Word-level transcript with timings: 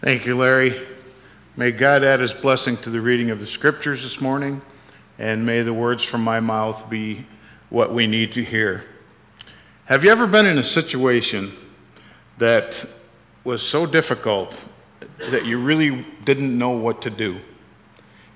Thank 0.00 0.26
you, 0.26 0.36
Larry. 0.36 0.80
May 1.56 1.72
God 1.72 2.04
add 2.04 2.20
his 2.20 2.32
blessing 2.32 2.76
to 2.78 2.90
the 2.90 3.00
reading 3.00 3.32
of 3.32 3.40
the 3.40 3.48
scriptures 3.48 4.04
this 4.04 4.20
morning, 4.20 4.62
and 5.18 5.44
may 5.44 5.62
the 5.62 5.74
words 5.74 6.04
from 6.04 6.22
my 6.22 6.38
mouth 6.38 6.88
be 6.88 7.26
what 7.68 7.92
we 7.92 8.06
need 8.06 8.30
to 8.32 8.44
hear. 8.44 8.84
Have 9.86 10.04
you 10.04 10.12
ever 10.12 10.28
been 10.28 10.46
in 10.46 10.56
a 10.56 10.62
situation 10.62 11.52
that 12.38 12.86
was 13.42 13.60
so 13.60 13.86
difficult 13.86 14.56
that 15.30 15.44
you 15.44 15.60
really 15.60 16.06
didn't 16.24 16.56
know 16.56 16.70
what 16.70 17.02
to 17.02 17.10
do? 17.10 17.40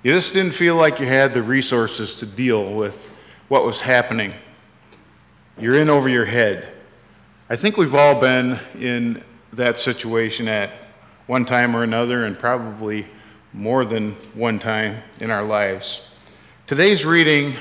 You 0.02 0.12
just 0.12 0.34
didn't 0.34 0.54
feel 0.54 0.74
like 0.74 0.98
you 0.98 1.06
had 1.06 1.32
the 1.32 1.44
resources 1.44 2.16
to 2.16 2.26
deal 2.26 2.74
with 2.74 3.08
what 3.46 3.64
was 3.64 3.82
happening. 3.82 4.34
You're 5.56 5.78
in 5.78 5.90
over 5.90 6.08
your 6.08 6.24
head. 6.24 6.74
I 7.48 7.54
think 7.54 7.76
we've 7.76 7.94
all 7.94 8.20
been 8.20 8.58
in 8.74 9.22
that 9.52 9.78
situation 9.78 10.48
at 10.48 10.72
one 11.26 11.44
time 11.44 11.74
or 11.76 11.82
another, 11.82 12.24
and 12.24 12.38
probably 12.38 13.06
more 13.52 13.84
than 13.84 14.12
one 14.34 14.58
time 14.58 15.02
in 15.20 15.30
our 15.30 15.44
lives. 15.44 16.00
Today's 16.66 17.04
reading 17.04 17.56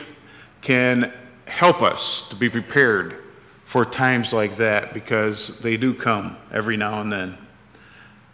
can 0.62 1.12
help 1.46 1.82
us 1.82 2.28
to 2.30 2.36
be 2.36 2.50
prepared 2.50 3.18
for 3.66 3.86
times 3.86 4.34
like 4.34 4.58
that 4.58 4.94
because 4.94 5.60
they 5.60 5.78
do 5.78 5.94
come 5.94 6.38
every 6.52 6.78
now 6.78 7.02
and 7.02 7.12
then. 7.12 7.38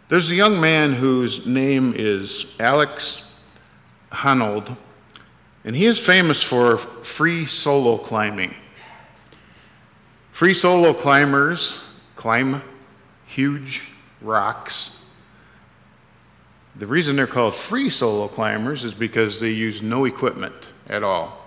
There's 0.09 0.31
a 0.31 0.35
young 0.35 0.61
man 0.61 0.93
whose 0.93 1.45
name 1.45 1.93
is 1.95 2.45
Alex 2.59 3.23
Honnold, 4.11 4.75
and 5.63 5.75
he 5.75 5.85
is 5.85 5.99
famous 5.99 6.41
for 6.41 6.77
free 6.77 7.45
solo 7.45 7.97
climbing. 7.97 8.55
Free 10.31 10.53
solo 10.53 10.93
climbers 10.93 11.77
climb 12.15 12.61
huge 13.25 13.81
rocks. 14.21 14.96
The 16.77 16.85
reason 16.85 17.15
they're 17.15 17.25
called 17.25 17.55
free 17.55 17.89
solo 17.89 18.27
climbers 18.27 18.83
is 18.83 18.93
because 18.93 19.39
they 19.39 19.49
use 19.49 19.81
no 19.81 20.05
equipment 20.05 20.53
at 20.87 21.01
all. 21.01 21.45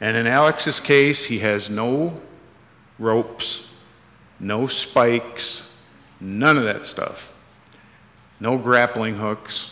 And 0.00 0.14
in 0.14 0.26
Alex's 0.26 0.78
case, 0.78 1.24
he 1.24 1.38
has 1.38 1.70
no 1.70 2.20
ropes, 2.98 3.70
no 4.38 4.66
spikes, 4.66 5.68
none 6.20 6.58
of 6.58 6.64
that 6.64 6.86
stuff. 6.86 7.32
No 8.40 8.58
grappling 8.58 9.14
hooks. 9.16 9.70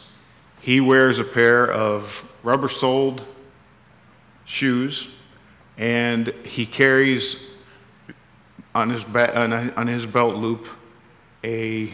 He 0.61 0.81
wears 0.81 1.19
a 1.19 1.25
pair 1.25 1.71
of 1.71 2.27
rubber 2.43 2.69
soled 2.69 3.25
shoes 4.47 5.09
and 5.77 6.29
he 6.45 6.65
carries 6.65 7.37
on 8.75 8.89
his, 8.89 9.05
ba- 9.05 9.39
on, 9.39 9.53
on 9.73 9.87
his 9.87 10.07
belt 10.07 10.37
loop 10.37 10.69
a 11.45 11.93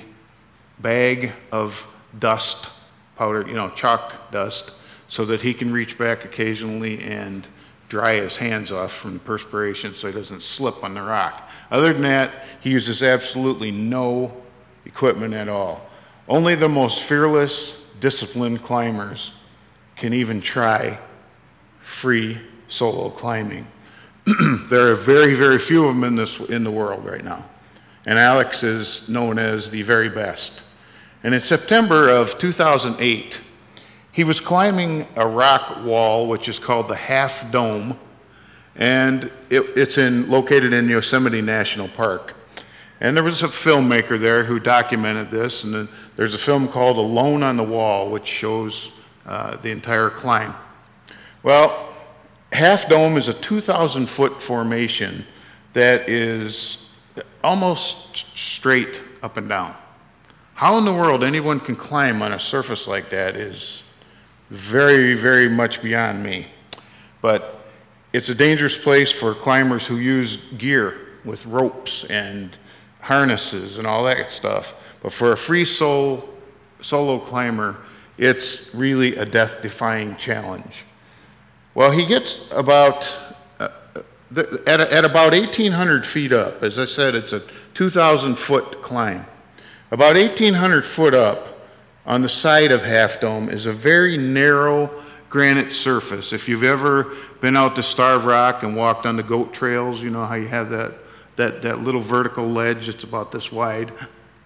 bag 0.79 1.33
of 1.51 1.87
dust 2.19 2.69
powder, 3.17 3.47
you 3.47 3.55
know, 3.55 3.71
chalk 3.71 4.31
dust, 4.31 4.73
so 5.09 5.25
that 5.25 5.41
he 5.41 5.55
can 5.55 5.73
reach 5.73 5.99
back 5.99 6.25
occasionally 6.25 7.01
and 7.03 7.49
dry 7.89 8.15
his 8.15 8.37
hands 8.37 8.73
off 8.73 8.93
from 8.93 9.15
the 9.15 9.21
perspiration 9.21 9.95
so 9.95 10.09
he 10.09 10.13
doesn't 10.13 10.43
slip 10.43 10.83
on 10.83 10.95
the 10.95 11.03
rock. 11.03 11.49
Other 11.71 11.93
than 11.93 12.03
that, 12.03 12.33
he 12.61 12.71
uses 12.71 13.03
absolutely 13.03 13.71
no 13.71 14.33
equipment 14.85 15.35
at 15.35 15.49
all. 15.49 15.89
Only 16.29 16.55
the 16.55 16.69
most 16.69 17.03
fearless, 17.03 17.83
disciplined 18.01 18.63
climbers 18.63 19.33
can 19.95 20.13
even 20.13 20.41
try 20.41 20.99
free 21.81 22.41
solo 22.69 23.11
climbing. 23.11 23.67
there 24.69 24.91
are 24.91 24.97
very, 24.97 25.35
very 25.35 25.59
few 25.59 25.87
of 25.87 25.95
them 25.95 26.05
in, 26.05 26.17
this, 26.17 26.41
in 26.41 26.65
the 26.65 26.71
world 26.71 27.05
right 27.05 27.25
now. 27.25 27.45
And 28.05 28.19
Alex 28.19 28.63
is 28.63 29.09
known 29.09 29.39
as 29.39 29.71
the 29.71 29.83
very 29.83 30.09
best. 30.09 30.63
And 31.27 31.35
in 31.35 31.41
September 31.41 32.09
of 32.09 32.39
2008, 32.39 33.41
he 34.13 34.23
was 34.23 34.39
climbing 34.39 35.09
a 35.17 35.27
rock 35.27 35.83
wall, 35.83 36.29
which 36.29 36.49
is 36.49 36.61
called 36.61 36.87
the 36.87 36.95
Half 36.95 37.51
Dome, 37.51 37.99
and 38.77 39.25
it, 39.51 39.77
it's 39.77 39.99
in, 39.99 40.31
located 40.31 40.73
in 40.73 40.89
Yosemite 40.89 41.43
National 41.43 41.89
Park. 41.89 42.35
And 43.01 43.17
there 43.17 43.25
was 43.25 43.43
a 43.43 43.49
filmmaker 43.49 44.21
there 44.21 44.45
who 44.45 44.61
documented 44.61 45.33
this, 45.33 45.65
and 45.65 45.89
there's 46.15 46.35
a 46.35 46.39
film 46.39 46.69
called 46.69 46.97
Alone 46.97 47.43
on 47.43 47.57
the 47.57 47.65
Wall, 47.65 48.09
which 48.09 48.29
shows 48.29 48.93
uh, 49.27 49.57
the 49.57 49.73
entire 49.73 50.11
climb. 50.11 50.55
Well, 51.43 51.93
Half 52.53 52.89
Dome 52.89 53.17
is 53.17 53.27
a 53.27 53.35
2,000 53.35 54.09
foot 54.09 54.41
formation 54.41 55.27
that 55.73 56.09
is 56.09 56.87
almost 57.43 58.27
straight 58.39 59.03
up 59.25 59.37
and 59.37 59.49
down. 59.49 59.75
How 60.57 60.79
in 60.79 60.87
the 60.87 60.93
world 60.93 61.23
anyone 61.23 61.61
can 61.61 61.77
climb 61.77 62.23
on 62.23 62.33
a 62.33 62.41
surface 62.41 62.89
like 62.89 63.11
that 63.11 63.37
is 63.37 63.83
very, 64.49 65.13
very 65.13 65.51
much 65.51 65.83
beyond 65.83 66.23
me. 66.23 66.47
But 67.21 67.61
it's 68.15 68.31
a 68.31 68.35
dangerous 68.35 68.75
place 68.75 69.13
for 69.13 69.35
climbers 69.35 69.87
who 69.87 69.99
use 69.99 70.39
gear 70.57 70.97
with 71.27 71.45
ropes 71.45 72.05
and 72.05 72.57
harnesses 73.03 73.77
and 73.77 73.87
all 73.87 74.05
that 74.05 74.33
stuff. 74.33 74.75
But 75.03 75.13
for 75.13 75.33
a 75.33 75.37
free 75.37 75.67
soul, 75.67 76.27
solo 76.81 77.19
climber, 77.19 77.77
it's 78.17 78.75
really 78.75 79.15
a 79.17 79.27
death 79.27 79.61
defying 79.61 80.17
challenge. 80.17 80.87
Well, 81.75 81.91
he 81.91 82.07
gets 82.07 82.47
about, 82.51 83.15
uh, 83.61 83.69
the, 84.31 84.63
at, 84.67 84.81
at 84.81 85.05
about 85.05 85.35
1,800 85.35 86.07
feet 86.07 86.33
up, 86.33 86.63
as 86.63 86.79
I 86.79 86.87
said, 86.87 87.15
it's 87.15 87.35
a 87.35 87.43
2,000 87.75 88.39
foot 88.39 88.81
climb. 88.81 89.27
About 89.91 90.17
1,800 90.17 90.85
foot 90.85 91.15
up, 91.15 91.57
on 92.07 92.23
the 92.23 92.29
side 92.29 92.71
of 92.71 92.83
Half 92.83 93.21
Dome 93.21 93.49
is 93.49 93.67
a 93.67 93.73
very 93.73 94.17
narrow 94.17 94.91
granite 95.29 95.73
surface. 95.73 96.33
If 96.33 96.49
you've 96.49 96.63
ever 96.63 97.15
been 97.41 97.57
out 97.57 97.75
to 97.77 97.83
Starved 97.83 98.25
Rock 98.25 98.63
and 98.63 98.77
walked 98.77 99.07
on 99.07 99.17
the 99.17 99.23
goat 99.23 99.53
trails, 99.53 100.01
you 100.01 100.11
know 100.11 100.25
how 100.25 100.37
you 100.37 100.47
have 100.47 100.71
that, 100.71 100.95
that, 101.35 101.63
that 101.63 101.81
little 101.81 102.01
vertical 102.01 102.49
ledge 102.49 102.87
that's 102.87 103.05
about 103.05 103.33
this 103.33 103.51
wide. 103.51 103.93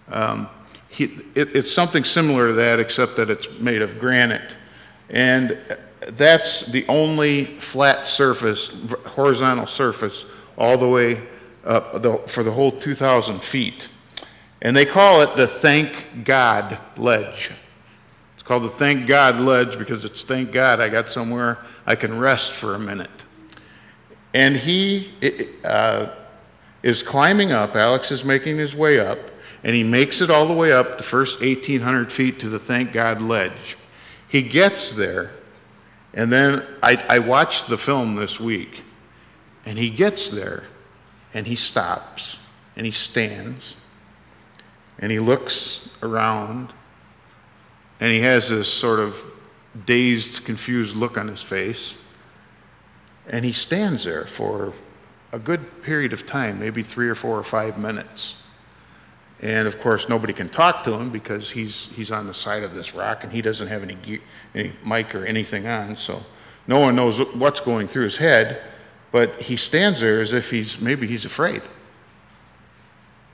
Um, 0.09 0.49
he, 0.89 1.05
it, 1.35 1.55
it's 1.55 1.71
something 1.71 2.03
similar 2.03 2.49
to 2.49 2.55
that, 2.55 2.81
except 2.81 3.17
that 3.17 3.31
it's 3.31 3.49
made 3.61 3.83
of 3.83 3.99
granite. 3.99 4.57
And 5.11 5.59
that's 6.01 6.63
the 6.63 6.87
only 6.89 7.45
flat 7.61 8.07
surface, 8.07 8.71
horizontal 9.07 9.67
surface, 9.67 10.25
all 10.57 10.79
the 10.79 10.89
way 10.89 11.21
up 11.65 12.03
the, 12.03 12.19
for 12.27 12.43
the 12.43 12.53
whole 12.53 12.73
2,000 12.73 13.45
feet. 13.45 13.89
And 14.63 14.77
they 14.77 14.85
call 14.85 15.23
it 15.23 15.37
the 15.37 15.47
Thank 15.47 16.25
God 16.25 16.79
Ledge. 16.97 17.51
It's 18.35 18.43
called 18.43 18.65
the 18.65 18.69
Thank 18.69 19.07
God 19.07 19.37
Ledge 19.37 19.79
because 19.79 20.05
it's 20.05 20.23
thank 20.23 20.53
God 20.53 20.81
I 20.81 20.89
got 20.89 21.11
somewhere 21.11 21.59
I 21.87 21.95
can 21.95 22.19
rest 22.19 22.53
for 22.53 22.75
a 22.75 22.79
minute. 22.79 23.11
And 24.35 24.57
he 24.57 25.13
uh, 25.65 26.11
is 26.83 27.03
climbing 27.03 27.53
up. 27.53 27.75
Alex 27.75 28.11
is 28.11 28.25
making 28.25 28.59
his 28.59 28.77
way 28.77 28.99
up, 28.99 29.19
and 29.65 29.75
he 29.75 29.83
makes 29.83 30.21
it 30.21 30.31
all 30.31 30.47
the 30.47 30.55
way 30.55 30.73
up 30.73 30.99
the 30.99 31.03
first 31.03 31.41
1,800 31.41 32.13
feet 32.13 32.39
to 32.41 32.49
the 32.49 32.59
Thank 32.59 32.93
God 32.93 33.21
Ledge. 33.21 33.77
He 34.29 34.43
gets 34.43 34.93
there, 34.93 35.33
and 36.15 36.33
then 36.33 36.65
I, 36.83 37.03
I 37.09 37.19
watched 37.19 37.69
the 37.69 37.79
film 37.79 38.15
this 38.15 38.39
week, 38.39 38.83
and 39.67 39.79
he 39.79 39.91
gets 39.91 40.29
there, 40.29 40.65
and 41.35 41.47
he 41.47 41.57
stops, 41.57 42.39
and 42.77 42.87
he 42.87 42.93
stands, 42.93 43.77
and 45.01 45.11
he 45.11 45.19
looks 45.19 45.89
around 46.03 46.73
and 47.99 48.13
he 48.13 48.21
has 48.21 48.49
this 48.49 48.73
sort 48.73 49.01
of 49.01 49.21
dazed, 49.87 50.45
confused 50.45 50.95
look 50.95 51.19
on 51.19 51.29
his 51.29 51.43
face. 51.43 51.95
And 53.29 53.45
he 53.45 53.53
stands 53.53 54.05
there 54.05 54.27
for 54.27 54.73
a 55.33 55.39
good 55.39 55.83
period 55.83 56.13
of 56.13 56.27
time, 56.27 56.59
maybe 56.59 56.83
three 56.83 57.09
or 57.09 57.15
four 57.15 57.39
or 57.39 57.43
five 57.43 57.79
minutes. 57.79 58.37
And 59.41 59.67
of 59.67 59.81
course, 59.81 60.09
nobody 60.09 60.33
can 60.33 60.49
talk 60.49 60.85
to 60.85 60.93
him 60.93 61.11
because 61.11 61.51
he's, 61.51 61.87
he's 61.95 62.11
on 62.11 62.27
the 62.27 62.35
side 62.35 62.63
of 62.63 62.75
this 62.75 62.95
rock 62.95 63.25
and 63.25 63.33
he 63.33 63.41
doesn't 63.41 63.69
have 63.69 63.83
any, 63.83 63.95
gear, 63.95 64.21
any 64.55 64.73
mic 64.85 65.15
or 65.15 65.25
anything 65.25 65.67
on. 65.67 65.97
So 65.97 66.25
no 66.67 66.79
one 66.79 66.95
knows 66.95 67.21
what's 67.35 67.61
going 67.61 67.89
through 67.89 68.05
his 68.05 68.17
head. 68.17 68.63
But 69.13 69.43
he 69.43 69.57
stands 69.57 70.01
there 70.01 70.21
as 70.21 70.33
if 70.33 70.51
he's 70.51 70.81
maybe 70.81 71.07
he's 71.07 71.25
afraid. 71.25 71.63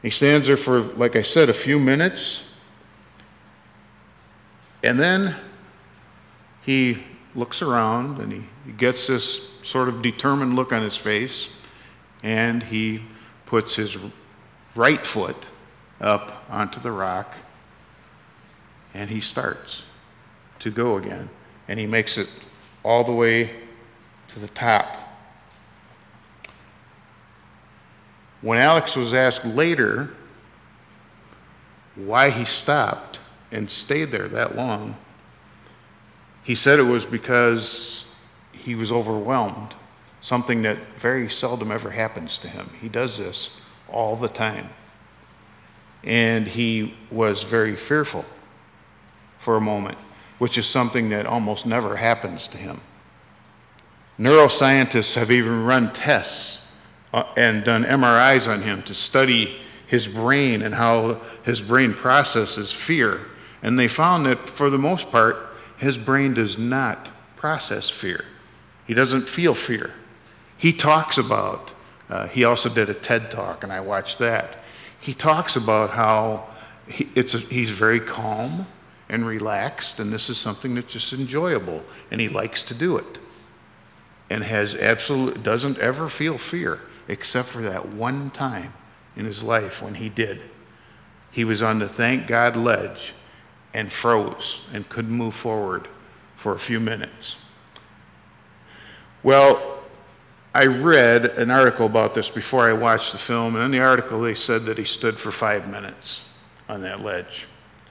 He 0.06 0.10
stands 0.10 0.46
there 0.46 0.56
for, 0.56 0.82
like 0.82 1.16
I 1.16 1.22
said, 1.22 1.48
a 1.48 1.52
few 1.52 1.80
minutes. 1.80 2.48
And 4.84 5.00
then 5.00 5.34
he 6.62 7.02
looks 7.34 7.60
around 7.60 8.20
and 8.20 8.32
he, 8.32 8.44
he 8.64 8.70
gets 8.70 9.08
this 9.08 9.48
sort 9.64 9.88
of 9.88 10.02
determined 10.02 10.54
look 10.54 10.72
on 10.72 10.80
his 10.80 10.96
face. 10.96 11.48
And 12.22 12.62
he 12.62 13.02
puts 13.46 13.74
his 13.74 13.98
right 14.76 15.04
foot 15.04 15.48
up 16.00 16.44
onto 16.50 16.78
the 16.78 16.92
rock. 16.92 17.34
And 18.94 19.10
he 19.10 19.20
starts 19.20 19.82
to 20.60 20.70
go 20.70 20.98
again. 20.98 21.28
And 21.66 21.80
he 21.80 21.86
makes 21.88 22.16
it 22.16 22.28
all 22.84 23.02
the 23.02 23.10
way 23.10 23.50
to 24.28 24.38
the 24.38 24.46
top. 24.46 25.05
When 28.42 28.58
Alex 28.58 28.96
was 28.96 29.14
asked 29.14 29.44
later 29.44 30.10
why 31.96 32.30
he 32.30 32.44
stopped 32.44 33.20
and 33.50 33.70
stayed 33.70 34.10
there 34.10 34.28
that 34.28 34.54
long. 34.54 34.96
He 36.44 36.54
said 36.54 36.78
it 36.78 36.84
was 36.84 37.06
because 37.06 38.04
he 38.52 38.74
was 38.74 38.92
overwhelmed, 38.92 39.74
something 40.20 40.62
that 40.62 40.78
very 40.98 41.28
seldom 41.28 41.72
ever 41.72 41.90
happens 41.90 42.38
to 42.38 42.48
him. 42.48 42.70
He 42.80 42.88
does 42.88 43.16
this 43.18 43.60
all 43.88 44.16
the 44.16 44.28
time. 44.28 44.68
And 46.04 46.46
he 46.46 46.94
was 47.10 47.42
very 47.42 47.74
fearful 47.74 48.24
for 49.38 49.56
a 49.56 49.60
moment, 49.60 49.98
which 50.38 50.58
is 50.58 50.66
something 50.66 51.08
that 51.08 51.26
almost 51.26 51.66
never 51.66 51.96
happens 51.96 52.46
to 52.48 52.58
him. 52.58 52.80
Neuroscientists 54.18 55.14
have 55.14 55.30
even 55.30 55.64
run 55.64 55.92
tests 55.92 56.65
and 57.12 57.64
done 57.64 57.84
MRIs 57.84 58.50
on 58.50 58.62
him 58.62 58.82
to 58.84 58.94
study 58.94 59.56
his 59.86 60.08
brain 60.08 60.62
and 60.62 60.74
how 60.74 61.20
his 61.44 61.60
brain 61.60 61.94
processes 61.94 62.72
fear. 62.72 63.20
And 63.62 63.78
they 63.78 63.88
found 63.88 64.26
that 64.26 64.50
for 64.50 64.70
the 64.70 64.78
most 64.78 65.10
part, 65.10 65.36
his 65.76 65.96
brain 65.96 66.34
does 66.34 66.58
not 66.58 67.10
process 67.36 67.88
fear. 67.88 68.24
He 68.86 68.94
doesn't 68.94 69.28
feel 69.28 69.54
fear. 69.54 69.92
He 70.56 70.72
talks 70.72 71.18
about, 71.18 71.72
uh, 72.08 72.28
he 72.28 72.44
also 72.44 72.68
did 72.68 72.88
a 72.88 72.94
TED 72.94 73.30
talk, 73.30 73.62
and 73.62 73.72
I 73.72 73.80
watched 73.80 74.18
that. 74.18 74.58
He 75.00 75.14
talks 75.14 75.56
about 75.56 75.90
how 75.90 76.48
he, 76.88 77.08
it's 77.14 77.34
a, 77.34 77.38
he's 77.38 77.70
very 77.70 78.00
calm 78.00 78.66
and 79.08 79.26
relaxed, 79.26 80.00
and 80.00 80.12
this 80.12 80.28
is 80.28 80.38
something 80.38 80.74
that's 80.74 80.92
just 80.92 81.12
enjoyable, 81.12 81.82
and 82.10 82.20
he 82.20 82.28
likes 82.28 82.62
to 82.64 82.74
do 82.74 82.96
it. 82.96 83.18
And 84.30 84.42
has 84.42 84.74
absolute, 84.74 85.42
doesn't 85.42 85.78
ever 85.78 86.08
feel 86.08 86.38
fear, 86.38 86.80
except 87.08 87.48
for 87.48 87.62
that 87.62 87.88
one 87.88 88.30
time 88.30 88.72
in 89.16 89.24
his 89.24 89.42
life 89.42 89.82
when 89.82 89.94
he 89.94 90.08
did. 90.08 90.40
He 91.30 91.44
was 91.44 91.62
on 91.62 91.78
the 91.78 91.88
thank 91.88 92.26
God 92.26 92.56
ledge 92.56 93.14
and 93.74 93.92
froze 93.92 94.60
and 94.72 94.88
couldn't 94.88 95.12
move 95.12 95.34
forward 95.34 95.88
for 96.36 96.52
a 96.52 96.58
few 96.58 96.80
minutes. 96.80 97.36
Well, 99.22 99.76
I 100.54 100.66
read 100.66 101.26
an 101.26 101.50
article 101.50 101.84
about 101.84 102.14
this 102.14 102.30
before 102.30 102.68
I 102.68 102.72
watched 102.72 103.12
the 103.12 103.18
film, 103.18 103.56
and 103.56 103.64
in 103.64 103.70
the 103.70 103.84
article 103.86 104.22
they 104.22 104.34
said 104.34 104.64
that 104.64 104.78
he 104.78 104.84
stood 104.84 105.18
for 105.20 105.30
five 105.30 105.68
minutes 105.68 106.24
on 106.68 106.80
that 106.82 107.02
ledge, 107.02 107.46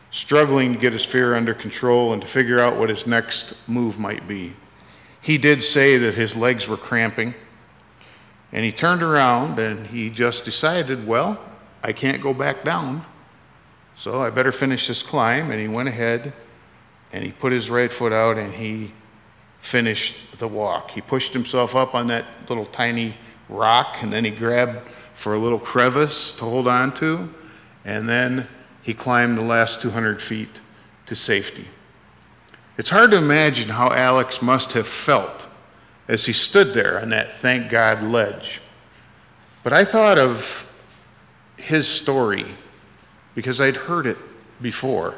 struggling 0.09 0.73
to 0.73 0.79
get 0.79 0.93
his 0.93 1.05
fear 1.05 1.35
under 1.35 1.53
control 1.53 2.13
and 2.13 2.21
to 2.23 2.27
figure 2.27 2.59
out 2.59 2.77
what 2.77 2.89
his 2.89 3.05
next 3.05 3.53
move 3.67 3.99
might 3.99 4.27
be. 4.27 4.53
He 5.21 5.37
did 5.37 5.63
say 5.63 5.97
that 5.97 6.15
his 6.15 6.35
legs 6.35 6.67
were 6.67 6.77
cramping, 6.77 7.35
and 8.55 8.63
he 8.63 8.71
turned 8.71 9.03
around 9.03 9.59
and 9.59 9.87
he 9.87 10.09
just 10.09 10.45
decided, 10.45 11.05
well, 11.05 11.37
I 11.83 11.91
can't 11.91 12.23
go 12.23 12.33
back 12.33 12.63
down, 12.63 13.05
so 13.97 14.23
I 14.23 14.29
better 14.29 14.53
finish 14.53 14.87
this 14.87 15.03
climb. 15.03 15.51
And 15.51 15.59
he 15.59 15.67
went 15.67 15.89
ahead 15.89 16.31
and 17.11 17.25
he 17.25 17.33
put 17.33 17.51
his 17.51 17.69
right 17.69 17.91
foot 17.91 18.13
out 18.13 18.37
and 18.37 18.53
he 18.53 18.93
finished 19.59 20.15
the 20.37 20.47
walk. 20.47 20.91
He 20.91 21.01
pushed 21.01 21.33
himself 21.33 21.75
up 21.75 21.93
on 21.93 22.07
that 22.07 22.23
little 22.47 22.65
tiny 22.67 23.17
rock 23.49 23.97
and 24.01 24.13
then 24.13 24.23
he 24.23 24.31
grabbed 24.31 24.79
for 25.15 25.33
a 25.33 25.37
little 25.37 25.59
crevice 25.59 26.31
to 26.31 26.45
hold 26.45 26.69
on 26.69 26.93
to, 26.93 27.33
and 27.83 28.07
then 28.07 28.47
he 28.81 28.93
climbed 28.93 29.37
the 29.37 29.43
last 29.43 29.81
200 29.81 30.21
feet 30.21 30.61
to 31.07 31.15
safety. 31.15 31.67
It's 32.77 32.89
hard 32.89 33.11
to 33.11 33.17
imagine 33.17 33.67
how 33.67 33.91
Alex 33.91 34.41
must 34.41 34.71
have 34.71 34.87
felt 34.87 35.49
as 36.07 36.25
he 36.25 36.33
stood 36.33 36.73
there 36.73 37.01
on 37.01 37.09
that 37.09 37.35
thank 37.35 37.69
God 37.69 38.03
ledge. 38.03 38.61
But 39.63 39.73
I 39.73 39.83
thought 39.83 40.19
of 40.19 40.71
his 41.57 41.87
story 41.87 42.45
because 43.33 43.59
I'd 43.59 43.75
heard 43.75 44.05
it 44.05 44.17
before 44.61 45.15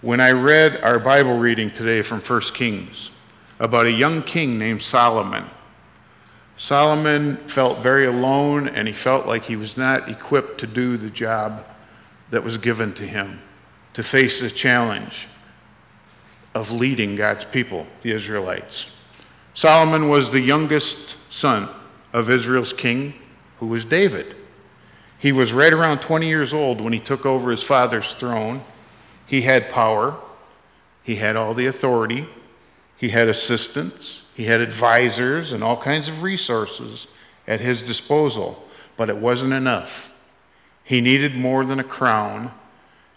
when 0.00 0.20
I 0.20 0.30
read 0.32 0.80
our 0.82 0.98
Bible 0.98 1.38
reading 1.38 1.70
today 1.70 2.02
from 2.02 2.20
1 2.20 2.40
Kings 2.54 3.10
about 3.58 3.86
a 3.86 3.90
young 3.90 4.22
king 4.22 4.58
named 4.58 4.82
Solomon. 4.82 5.44
Solomon 6.56 7.36
felt 7.48 7.78
very 7.78 8.06
alone 8.06 8.68
and 8.68 8.86
he 8.86 8.94
felt 8.94 9.26
like 9.26 9.44
he 9.44 9.56
was 9.56 9.76
not 9.76 10.08
equipped 10.08 10.60
to 10.60 10.66
do 10.66 10.96
the 10.96 11.10
job 11.10 11.64
that 12.30 12.44
was 12.44 12.58
given 12.58 12.94
to 12.94 13.06
him, 13.06 13.40
to 13.94 14.02
face 14.02 14.40
the 14.40 14.50
challenge 14.50 15.28
of 16.54 16.70
leading 16.70 17.16
God's 17.16 17.44
people, 17.44 17.86
the 18.02 18.12
Israelites. 18.12 18.90
Solomon 19.56 20.10
was 20.10 20.30
the 20.30 20.40
youngest 20.40 21.16
son 21.30 21.70
of 22.12 22.28
Israel's 22.28 22.74
king, 22.74 23.14
who 23.58 23.66
was 23.66 23.86
David. 23.86 24.36
He 25.18 25.32
was 25.32 25.54
right 25.54 25.72
around 25.72 26.02
20 26.02 26.28
years 26.28 26.52
old 26.52 26.82
when 26.82 26.92
he 26.92 27.00
took 27.00 27.24
over 27.24 27.50
his 27.50 27.62
father's 27.62 28.12
throne. 28.12 28.62
He 29.24 29.40
had 29.40 29.70
power, 29.70 30.14
he 31.02 31.16
had 31.16 31.36
all 31.36 31.54
the 31.54 31.64
authority, 31.64 32.28
he 32.98 33.08
had 33.08 33.28
assistants, 33.28 34.24
he 34.34 34.44
had 34.44 34.60
advisors, 34.60 35.52
and 35.52 35.64
all 35.64 35.78
kinds 35.78 36.06
of 36.06 36.22
resources 36.22 37.06
at 37.48 37.60
his 37.60 37.82
disposal, 37.82 38.62
but 38.98 39.08
it 39.08 39.16
wasn't 39.16 39.54
enough. 39.54 40.12
He 40.84 41.00
needed 41.00 41.34
more 41.34 41.64
than 41.64 41.80
a 41.80 41.84
crown 41.84 42.52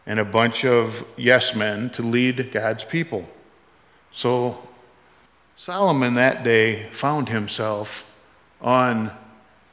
and 0.06 0.22
a 0.22 0.26
bunch 0.26 0.64
of 0.64 1.06
yes 1.18 1.54
men 1.54 1.90
to 1.90 2.02
lead 2.02 2.54
God's 2.54 2.86
people. 2.86 3.28
So 4.14 4.69
Solomon 5.60 6.14
that 6.14 6.46
day 6.46 6.84
found 6.92 7.28
himself 7.28 8.10
on 8.62 9.12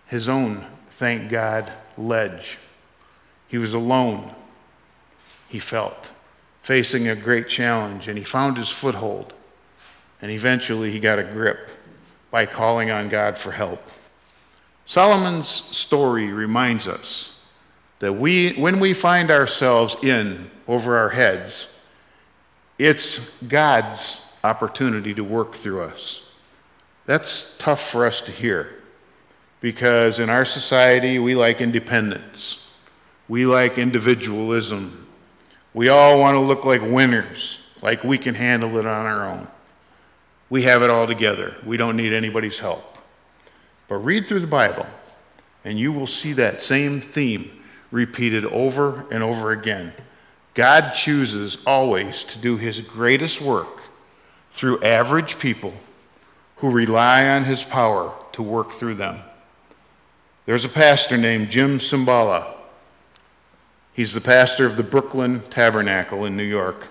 his 0.09 0.29
own, 0.29 0.67
thank 0.91 1.31
God, 1.31 1.71
ledge. 1.97 2.59
He 3.47 3.57
was 3.57 3.73
alone, 3.73 4.35
he 5.49 5.61
felt, 5.61 6.11
facing 6.61 7.07
a 7.07 7.15
great 7.15 7.49
challenge, 7.49 8.09
and 8.09 8.19
he 8.19 8.25
found 8.25 8.59
his 8.59 8.69
foothold. 8.69 9.33
And 10.21 10.33
eventually 10.33 10.91
he 10.91 10.99
got 10.99 11.21
a 11.21 11.23
grip 11.23 11.71
by 12.33 12.47
calling 12.47 12.91
on 12.91 13.09
God 13.09 13.39
for 13.39 13.53
help. 13.53 13.81
Solomon's 14.87 15.47
story 15.47 16.33
reminds 16.33 16.89
us 16.89 17.39
that 18.01 18.15
we, 18.15 18.55
when 18.55 18.81
we 18.81 18.93
find 18.93 19.31
ourselves 19.31 19.95
in 20.03 20.51
over 20.67 20.99
our 20.99 21.11
heads, 21.11 21.69
it's 22.77 23.41
God's 23.43 24.26
opportunity 24.47 25.13
to 25.15 25.25
work 25.25 25.55
through 25.55 25.83
us. 25.83 26.23
That's 27.07 27.57
tough 27.59 27.91
for 27.91 28.07
us 28.07 28.21
to 28.23 28.33
hear 28.33 28.75
because 29.61 30.19
in 30.19 30.31
our 30.31 30.45
society 30.45 31.19
we 31.19 31.35
like 31.35 31.61
independence, 31.61 32.61
we 33.29 33.47
like 33.47 33.79
individualism. 33.79 35.07
We 35.75 35.89
all 35.89 36.19
want 36.19 36.37
to 36.37 36.41
look 36.41 36.65
like 36.65 36.81
winners, 36.81 37.59
like 37.83 38.05
we 38.05 38.19
can 38.19 38.35
handle 38.35 38.79
it 38.79 38.87
on 38.87 39.07
our 39.07 39.29
own. 39.29 39.49
We 40.49 40.63
have 40.63 40.83
it 40.83 40.91
all 40.91 41.07
together. 41.07 41.57
We 41.65 41.77
don't 41.77 41.97
need 41.97 42.13
anybody's 42.13 42.61
help. 42.61 42.99
But 43.89 43.97
read 43.97 44.29
through 44.29 44.41
the 44.41 44.47
Bible, 44.47 44.87
and 45.65 45.79
you 45.79 45.93
will 45.93 46.07
see 46.07 46.33
that 46.35 46.63
same 46.63 47.01
theme 47.01 47.51
repeated 47.91 48.45
over 48.45 49.05
and 49.11 49.23
over 49.23 49.51
again. 49.51 49.93
God 50.55 50.93
chooses 50.93 51.59
always 51.67 52.25
to 52.25 52.39
do 52.39 52.57
his 52.57 52.81
greatest 52.81 53.41
work 53.41 53.76
through 54.57 54.81
average 54.81 55.39
people 55.39 55.75
who 56.57 56.71
rely 56.71 57.29
on 57.29 57.45
his 57.45 57.63
power 57.63 58.11
to 58.33 58.43
work 58.43 58.73
through 58.73 58.95
them. 58.95 59.21
There's 60.47 60.65
a 60.65 60.71
pastor 60.71 61.19
named 61.19 61.51
Jim 61.51 61.79
Cymbala. 61.79 62.55
He's 63.93 64.15
the 64.15 64.21
pastor 64.23 64.65
of 64.65 64.79
the 64.79 64.83
Brooklyn 64.83 65.43
Tabernacle 65.51 66.25
in 66.25 66.39
New 66.39 66.43
York. 66.43 66.89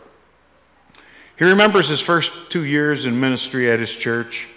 He 1.39 1.43
remembers 1.43 1.89
his 1.89 2.01
first 2.01 2.31
two 2.49 2.63
years 2.63 3.07
in 3.07 3.19
ministry 3.19 3.71
at 3.71 3.79
his 3.79 3.91
church 3.91 4.47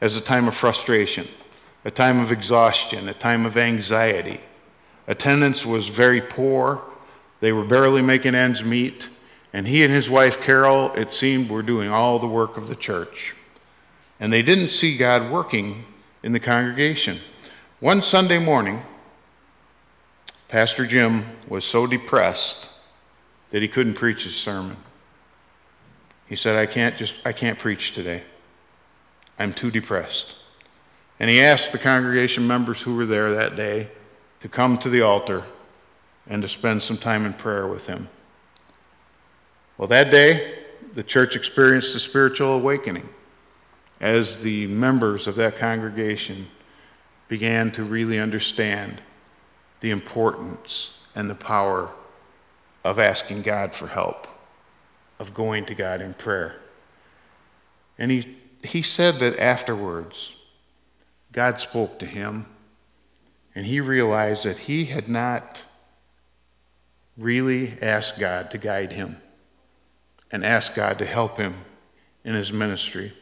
as 0.00 0.16
a 0.16 0.20
time 0.20 0.48
of 0.48 0.54
frustration, 0.56 1.28
a 1.84 1.90
time 1.92 2.18
of 2.18 2.32
exhaustion, 2.32 3.08
a 3.08 3.14
time 3.14 3.46
of 3.46 3.56
anxiety. 3.56 4.40
Attendance 5.06 5.64
was 5.64 5.86
very 5.88 6.20
poor. 6.20 6.82
They 7.38 7.52
were 7.52 7.64
barely 7.64 8.02
making 8.02 8.34
ends 8.34 8.64
meet. 8.64 9.08
And 9.52 9.66
he 9.66 9.82
and 9.82 9.92
his 9.92 10.08
wife, 10.08 10.40
Carol, 10.40 10.92
it 10.94 11.12
seemed, 11.12 11.50
were 11.50 11.62
doing 11.62 11.90
all 11.90 12.18
the 12.18 12.26
work 12.26 12.56
of 12.56 12.68
the 12.68 12.76
church. 12.76 13.34
And 14.20 14.32
they 14.32 14.42
didn't 14.42 14.68
see 14.68 14.96
God 14.96 15.30
working 15.30 15.84
in 16.22 16.32
the 16.32 16.40
congregation. 16.40 17.18
One 17.80 18.02
Sunday 18.02 18.38
morning, 18.38 18.82
Pastor 20.48 20.86
Jim 20.86 21.24
was 21.48 21.64
so 21.64 21.86
depressed 21.86 22.68
that 23.50 23.62
he 23.62 23.68
couldn't 23.68 23.94
preach 23.94 24.24
his 24.24 24.36
sermon. 24.36 24.76
He 26.26 26.36
said, 26.36 26.56
I 26.56 26.66
can't 26.66 26.96
just, 26.96 27.14
I 27.24 27.32
can't 27.32 27.58
preach 27.58 27.92
today. 27.92 28.22
I'm 29.38 29.52
too 29.52 29.70
depressed. 29.70 30.36
And 31.18 31.28
he 31.28 31.40
asked 31.40 31.72
the 31.72 31.78
congregation 31.78 32.46
members 32.46 32.82
who 32.82 32.94
were 32.94 33.06
there 33.06 33.34
that 33.34 33.56
day 33.56 33.88
to 34.40 34.48
come 34.48 34.78
to 34.78 34.88
the 34.88 35.02
altar 35.02 35.44
and 36.26 36.42
to 36.42 36.48
spend 36.48 36.82
some 36.82 36.96
time 36.96 37.26
in 37.26 37.32
prayer 37.32 37.66
with 37.66 37.86
him. 37.86 38.08
Well, 39.80 39.88
that 39.88 40.10
day, 40.10 40.58
the 40.92 41.02
church 41.02 41.36
experienced 41.36 41.96
a 41.96 42.00
spiritual 42.00 42.52
awakening 42.52 43.08
as 43.98 44.36
the 44.36 44.66
members 44.66 45.26
of 45.26 45.36
that 45.36 45.56
congregation 45.56 46.48
began 47.28 47.72
to 47.72 47.84
really 47.84 48.18
understand 48.18 49.00
the 49.80 49.90
importance 49.90 50.98
and 51.14 51.30
the 51.30 51.34
power 51.34 51.88
of 52.84 52.98
asking 52.98 53.40
God 53.40 53.74
for 53.74 53.86
help 53.86 54.26
of 55.18 55.32
going 55.32 55.64
to 55.64 55.74
God 55.74 56.02
in 56.02 56.12
prayer. 56.12 56.56
And 57.96 58.10
he, 58.10 58.36
he 58.62 58.82
said 58.82 59.18
that 59.20 59.40
afterwards, 59.40 60.34
God 61.32 61.58
spoke 61.58 61.98
to 62.00 62.06
him, 62.06 62.44
and 63.54 63.64
he 63.64 63.80
realized 63.80 64.44
that 64.44 64.58
he 64.58 64.84
had 64.84 65.08
not 65.08 65.64
really 67.16 67.78
asked 67.80 68.18
God 68.18 68.50
to 68.50 68.58
guide 68.58 68.92
him 68.92 69.16
and 70.30 70.44
asked 70.44 70.74
God 70.74 70.98
to 70.98 71.06
help 71.06 71.38
him 71.38 71.54
in 72.24 72.34
his 72.34 72.52
ministry. 72.52 73.12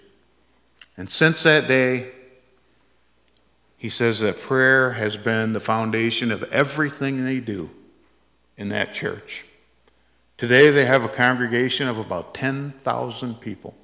And 0.96 1.10
since 1.10 1.42
that 1.44 1.68
day, 1.68 2.12
he 3.76 3.88
says 3.88 4.20
that 4.20 4.40
prayer 4.40 4.92
has 4.92 5.16
been 5.16 5.52
the 5.52 5.60
foundation 5.60 6.32
of 6.32 6.42
everything 6.44 7.24
they 7.24 7.38
do 7.38 7.70
in 8.56 8.70
that 8.70 8.92
church. 8.92 9.44
Today, 10.36 10.70
they 10.70 10.84
have 10.84 11.04
a 11.04 11.08
congregation 11.08 11.88
of 11.88 11.98
about 11.98 12.34
10,000 12.34 13.34
people, 13.40 13.74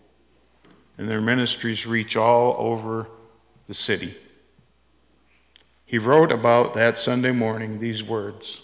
and 0.99 1.09
their 1.09 1.21
ministries 1.21 1.87
reach 1.87 2.17
all 2.17 2.57
over 2.59 3.09
the 3.69 3.75
city. 3.75 4.17
He 5.85 5.99
wrote 5.99 6.33
about 6.33 6.75
that 6.75 6.99
Sunday 6.99 7.33
morning 7.33 7.79
these 7.79 8.03
words 8.03 8.61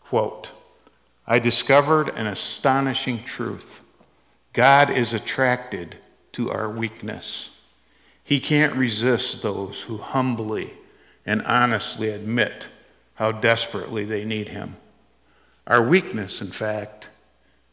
quote, 0.00 0.50
I 1.30 1.38
discovered 1.38 2.08
an 2.08 2.26
astonishing 2.26 3.22
truth. 3.22 3.82
God 4.52 4.90
is 4.90 5.14
attracted 5.14 5.94
to 6.32 6.50
our 6.50 6.68
weakness. 6.68 7.50
He 8.24 8.40
can't 8.40 8.74
resist 8.74 9.40
those 9.40 9.82
who 9.82 9.98
humbly 9.98 10.74
and 11.24 11.40
honestly 11.42 12.08
admit 12.08 12.66
how 13.14 13.30
desperately 13.30 14.04
they 14.04 14.24
need 14.24 14.48
Him. 14.48 14.76
Our 15.68 15.80
weakness, 15.80 16.40
in 16.40 16.50
fact, 16.50 17.10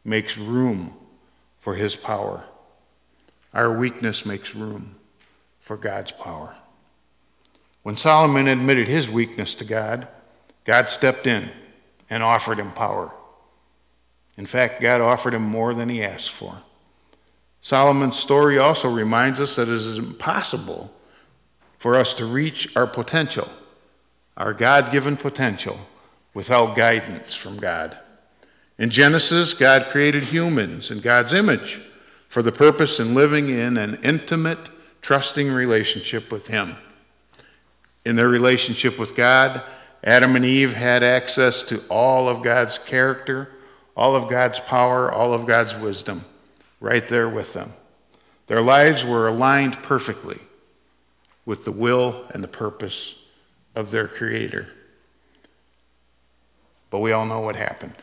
makes 0.05 0.37
room 0.37 0.93
for 1.59 1.73
His 1.73 1.95
power. 1.95 2.43
Our 3.55 3.75
weakness 3.75 4.23
makes 4.23 4.53
room 4.53 4.97
for 5.59 5.77
God's 5.77 6.11
power. 6.11 6.55
When 7.81 7.97
Solomon 7.97 8.47
admitted 8.47 8.87
his 8.87 9.09
weakness 9.09 9.55
to 9.55 9.65
God, 9.65 10.07
God 10.63 10.91
stepped 10.91 11.25
in 11.25 11.49
and 12.07 12.21
offered 12.21 12.59
him 12.59 12.71
power. 12.71 13.11
In 14.37 14.45
fact, 14.45 14.81
God 14.81 15.01
offered 15.01 15.33
him 15.33 15.41
more 15.41 15.73
than 15.73 15.89
he 15.89 16.03
asked 16.03 16.31
for. 16.31 16.61
Solomon's 17.61 18.17
story 18.17 18.57
also 18.57 18.89
reminds 18.89 19.39
us 19.39 19.55
that 19.55 19.67
it 19.67 19.73
is 19.73 19.97
impossible 19.97 20.93
for 21.77 21.95
us 21.95 22.13
to 22.13 22.25
reach 22.25 22.75
our 22.75 22.87
potential, 22.87 23.49
our 24.37 24.53
God 24.53 24.91
given 24.91 25.17
potential, 25.17 25.79
without 26.33 26.75
guidance 26.75 27.33
from 27.33 27.57
God. 27.57 27.97
In 28.77 28.91
Genesis, 28.91 29.53
God 29.53 29.87
created 29.87 30.25
humans 30.25 30.91
in 30.91 30.99
God's 30.99 31.33
image 31.33 31.81
for 32.29 32.43
the 32.43 32.51
purpose 32.51 32.99
in 32.99 33.15
living 33.15 33.49
in 33.49 33.77
an 33.77 33.99
intimate, 34.03 34.69
trusting 35.01 35.51
relationship 35.51 36.31
with 36.31 36.47
Him. 36.47 36.75
In 38.05 38.15
their 38.15 38.29
relationship 38.29 38.99
with 38.99 39.15
God, 39.15 39.63
Adam 40.03 40.35
and 40.35 40.45
Eve 40.45 40.73
had 40.73 41.03
access 41.03 41.63
to 41.63 41.79
all 41.89 42.29
of 42.29 42.43
God's 42.43 42.77
character 42.77 43.49
all 43.97 44.15
of 44.15 44.29
God's 44.29 44.59
power, 44.59 45.11
all 45.11 45.33
of 45.33 45.47
God's 45.47 45.75
wisdom, 45.75 46.23
right 46.79 47.05
there 47.09 47.27
with 47.27 47.53
them. 47.53 47.73
Their 48.45 48.61
lives 48.61 49.03
were 49.03 49.27
aligned 49.27 49.81
perfectly 49.81 50.39
with 51.45 51.65
the 51.65 51.71
will 51.71 52.25
and 52.29 52.43
the 52.43 52.47
purpose 52.47 53.15
of 53.75 53.89
their 53.89 54.07
Creator. 54.07 54.69
But 56.91 56.99
we 56.99 57.11
all 57.11 57.25
know 57.25 57.39
what 57.39 57.55
happened. 57.55 57.95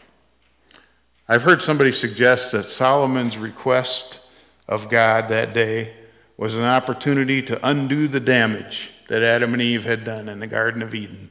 I've 1.28 1.42
heard 1.42 1.62
somebody 1.62 1.92
suggest 1.92 2.50
that 2.52 2.64
Solomon's 2.66 3.38
request 3.38 4.20
of 4.68 4.90
God 4.90 5.28
that 5.28 5.54
day 5.54 5.94
was 6.36 6.56
an 6.56 6.64
opportunity 6.64 7.40
to 7.42 7.66
undo 7.66 8.08
the 8.08 8.20
damage 8.20 8.90
that 9.08 9.22
Adam 9.22 9.52
and 9.52 9.62
Eve 9.62 9.84
had 9.84 10.04
done 10.04 10.28
in 10.28 10.40
the 10.40 10.46
Garden 10.48 10.82
of 10.82 10.92
Eden. 10.92 11.30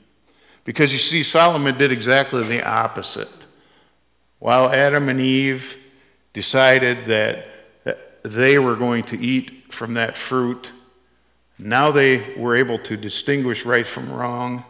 Because 0.64 0.94
you 0.94 1.00
see, 1.00 1.22
Solomon 1.22 1.78
did 1.78 1.92
exactly 1.92 2.44
the 2.44 2.66
opposite. 2.66 3.48
While 4.44 4.74
Adam 4.74 5.08
and 5.08 5.22
Eve 5.22 5.78
decided 6.34 7.06
that 7.06 7.46
they 8.24 8.60
were 8.60 8.76
going 8.76 9.06
to 9.06 9.18
eat 9.18 9.74
from 9.74 9.94
that 9.94 10.18
fruit, 10.18 10.74
now 11.58 11.92
they 11.92 12.36
were 12.36 12.54
able 12.54 12.78
to 12.80 12.98
distinguish 12.98 13.64
right 13.64 13.88
from 13.88 14.12
wrong, 14.12 14.66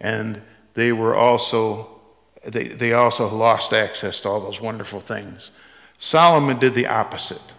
and 0.00 0.42
they 0.74 0.90
were 0.90 1.14
also 1.14 2.00
they, 2.44 2.66
they 2.66 2.94
also 2.94 3.32
lost 3.32 3.72
access 3.72 4.18
to 4.18 4.28
all 4.28 4.40
those 4.40 4.60
wonderful 4.60 4.98
things. 4.98 5.52
Solomon 6.00 6.58
did 6.58 6.74
the 6.74 6.88
opposite. 6.88 7.54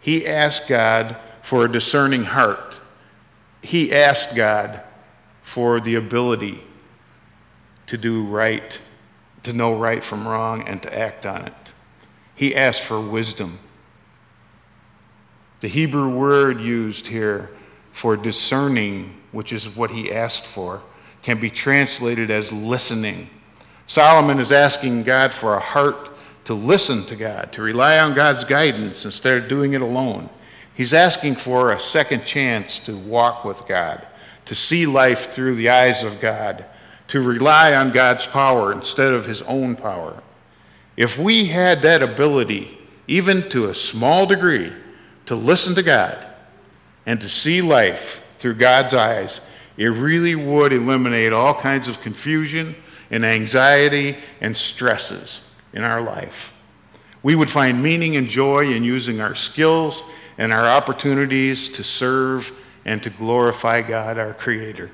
He 0.00 0.24
asked 0.24 0.68
God 0.68 1.16
for 1.42 1.64
a 1.64 1.72
discerning 1.72 2.22
heart. 2.22 2.80
He 3.62 3.92
asked 3.92 4.36
God 4.36 4.80
for 5.42 5.80
the 5.80 5.96
ability 5.96 6.62
to 7.88 7.98
do 7.98 8.22
right 8.26 8.80
to 9.44 9.52
know 9.52 9.74
right 9.74 10.02
from 10.02 10.26
wrong 10.26 10.62
and 10.62 10.82
to 10.82 10.98
act 10.98 11.24
on 11.24 11.42
it. 11.42 11.72
He 12.34 12.54
asked 12.54 12.82
for 12.82 13.00
wisdom. 13.00 13.58
The 15.60 15.68
Hebrew 15.68 16.08
word 16.08 16.60
used 16.60 17.06
here 17.06 17.50
for 17.92 18.16
discerning, 18.16 19.22
which 19.32 19.52
is 19.52 19.74
what 19.74 19.90
he 19.90 20.12
asked 20.12 20.44
for, 20.44 20.82
can 21.22 21.40
be 21.40 21.48
translated 21.48 22.30
as 22.30 22.52
listening. 22.52 23.30
Solomon 23.86 24.40
is 24.40 24.52
asking 24.52 25.04
God 25.04 25.32
for 25.32 25.54
a 25.54 25.60
heart 25.60 26.10
to 26.44 26.54
listen 26.54 27.06
to 27.06 27.16
God, 27.16 27.52
to 27.52 27.62
rely 27.62 27.98
on 27.98 28.14
God's 28.14 28.44
guidance 28.44 29.04
instead 29.04 29.38
of 29.38 29.48
doing 29.48 29.72
it 29.72 29.80
alone. 29.80 30.28
He's 30.74 30.92
asking 30.92 31.36
for 31.36 31.70
a 31.70 31.80
second 31.80 32.24
chance 32.24 32.78
to 32.80 32.96
walk 32.96 33.44
with 33.44 33.66
God, 33.66 34.06
to 34.46 34.54
see 34.54 34.86
life 34.86 35.32
through 35.32 35.54
the 35.54 35.70
eyes 35.70 36.02
of 36.02 36.20
God, 36.20 36.64
to 37.08 37.20
rely 37.20 37.74
on 37.74 37.92
God's 37.92 38.26
power 38.26 38.72
instead 38.72 39.12
of 39.12 39.26
his 39.26 39.42
own 39.42 39.76
power. 39.76 40.22
If 40.96 41.18
we 41.18 41.46
had 41.46 41.82
that 41.82 42.02
ability, 42.02 42.78
even 43.06 43.48
to 43.50 43.66
a 43.68 43.74
small 43.74 44.26
degree, 44.26 44.72
to 45.26 45.34
listen 45.34 45.74
to 45.74 45.82
God 45.82 46.26
and 47.06 47.20
to 47.20 47.28
see 47.28 47.60
life 47.62 48.24
through 48.38 48.54
God's 48.54 48.94
eyes, 48.94 49.40
it 49.76 49.86
really 49.86 50.34
would 50.34 50.72
eliminate 50.72 51.32
all 51.32 51.54
kinds 51.54 51.88
of 51.88 52.00
confusion 52.00 52.76
and 53.10 53.24
anxiety 53.24 54.16
and 54.40 54.56
stresses 54.56 55.42
in 55.72 55.82
our 55.82 56.00
life. 56.00 56.54
We 57.22 57.34
would 57.34 57.50
find 57.50 57.82
meaning 57.82 58.16
and 58.16 58.28
joy 58.28 58.72
in 58.72 58.84
using 58.84 59.20
our 59.20 59.34
skills 59.34 60.04
and 60.38 60.52
our 60.52 60.66
opportunities 60.66 61.68
to 61.70 61.84
serve 61.84 62.52
and 62.84 63.02
to 63.02 63.10
glorify 63.10 63.82
God, 63.82 64.18
our 64.18 64.34
Creator. 64.34 64.90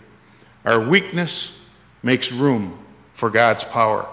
Our 0.65 0.81
weakness 0.81 1.59
makes 2.03 2.33
room 2.33 2.79
for 3.15 3.31
God's 3.31 3.65
power. 3.65 4.07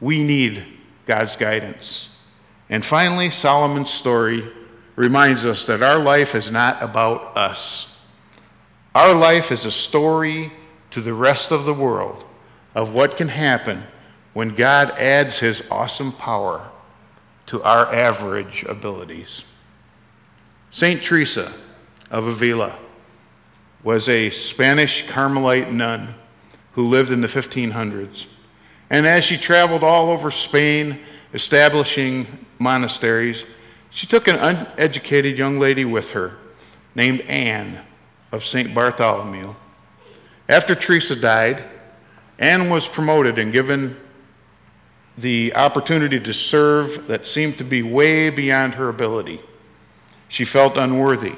We 0.00 0.22
need 0.22 0.64
God's 1.06 1.36
guidance. 1.36 2.08
And 2.68 2.84
finally, 2.84 3.30
Solomon's 3.30 3.90
story 3.90 4.48
reminds 4.96 5.44
us 5.44 5.66
that 5.66 5.82
our 5.82 5.98
life 5.98 6.34
is 6.34 6.50
not 6.50 6.82
about 6.82 7.36
us. 7.36 7.98
Our 8.94 9.14
life 9.14 9.52
is 9.52 9.64
a 9.64 9.70
story 9.70 10.52
to 10.90 11.00
the 11.00 11.14
rest 11.14 11.50
of 11.50 11.64
the 11.64 11.74
world 11.74 12.24
of 12.74 12.92
what 12.92 13.16
can 13.16 13.28
happen 13.28 13.84
when 14.32 14.54
God 14.54 14.90
adds 14.92 15.38
his 15.38 15.62
awesome 15.70 16.12
power 16.12 16.68
to 17.46 17.62
our 17.62 17.92
average 17.92 18.64
abilities. 18.64 19.44
St. 20.70 21.02
Teresa 21.02 21.52
of 22.10 22.26
Avila 22.26 22.76
was 23.82 24.08
a 24.08 24.30
Spanish 24.30 25.06
Carmelite 25.08 25.72
nun 25.72 26.14
who 26.72 26.88
lived 26.88 27.10
in 27.10 27.20
the 27.20 27.26
1500s. 27.26 28.26
And 28.90 29.06
as 29.06 29.24
she 29.24 29.36
traveled 29.36 29.82
all 29.82 30.10
over 30.10 30.30
Spain, 30.30 31.00
establishing 31.32 32.46
monasteries, 32.58 33.44
she 33.90 34.06
took 34.06 34.28
an 34.28 34.36
uneducated 34.36 35.36
young 35.36 35.58
lady 35.58 35.84
with 35.84 36.10
her 36.12 36.36
named 36.94 37.20
Anne 37.22 37.80
of 38.32 38.44
St. 38.44 38.74
Bartholomew. 38.74 39.54
After 40.48 40.74
Teresa 40.74 41.16
died, 41.16 41.64
Anne 42.38 42.70
was 42.70 42.86
promoted 42.86 43.38
and 43.38 43.52
given 43.52 43.96
the 45.18 45.54
opportunity 45.54 46.18
to 46.18 46.32
serve 46.32 47.06
that 47.08 47.26
seemed 47.26 47.58
to 47.58 47.64
be 47.64 47.82
way 47.82 48.30
beyond 48.30 48.74
her 48.74 48.88
ability. 48.88 49.40
She 50.28 50.44
felt 50.44 50.76
unworthy. 50.76 51.34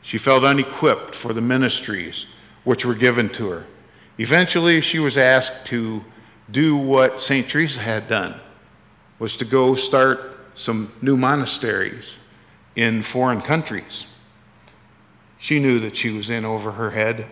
She 0.00 0.18
felt 0.18 0.44
unequipped 0.44 1.14
for 1.14 1.32
the 1.32 1.40
ministries 1.40 2.26
which 2.64 2.84
were 2.84 2.94
given 2.94 3.28
to 3.30 3.50
her. 3.50 3.66
Eventually, 4.18 4.80
she 4.80 4.98
was 4.98 5.16
asked 5.16 5.66
to 5.66 6.04
do 6.50 6.76
what 6.76 7.22
St. 7.22 7.48
Teresa 7.48 7.80
had 7.80 8.08
done, 8.08 8.40
was 9.18 9.36
to 9.36 9.44
go 9.44 9.74
start 9.74 10.36
some 10.54 10.92
new 11.00 11.16
monasteries 11.16 12.16
in 12.74 13.02
foreign 13.02 13.40
countries. 13.40 14.06
She 15.38 15.60
knew 15.60 15.78
that 15.80 15.96
she 15.96 16.10
was 16.10 16.30
in 16.30 16.44
over 16.44 16.72
her 16.72 16.90
head, 16.90 17.26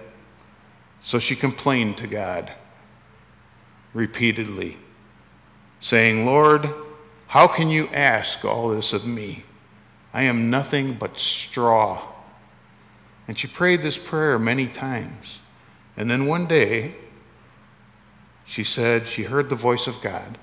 so 1.03 1.19
she 1.19 1.35
complained 1.35 1.97
to 1.99 2.07
God 2.07 2.53
repeatedly, 3.93 4.77
saying, 5.81 6.25
Lord, 6.25 6.71
How 7.29 7.49
can 7.49 7.71
you 7.71 7.89
ask 7.89 8.45
all 8.45 8.69
this 8.69 8.93
of 8.93 9.05
me? 9.05 9.45
I 10.15 10.23
am 10.23 10.49
nothing 10.49 10.95
but 10.95 11.19
straw. 11.19 12.07
And 13.27 13.37
she 13.37 13.49
prayed 13.49 13.83
this 13.83 13.99
prayer 13.99 14.39
many 14.39 14.69
times. 14.69 15.41
And 15.97 16.11
then 16.11 16.27
one 16.27 16.47
day, 16.47 16.95
she 18.45 18.63
said 18.63 19.09
she 19.09 19.25
heard 19.25 19.49
the 19.49 19.57
voice 19.57 19.87
of 19.87 20.01
God. 20.01 20.39